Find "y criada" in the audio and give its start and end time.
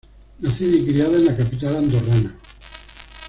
0.77-1.15